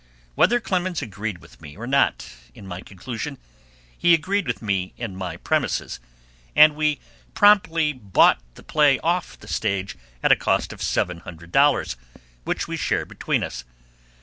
[0.33, 3.37] Whether Clemens agreed with me or not in my conclusion,
[3.95, 5.99] he agreed with me in my premises,
[6.55, 6.99] and we
[7.35, 11.97] promptly bought our play off the stage at a cost of seven hundred dollars,
[12.45, 13.63] which we shared between us.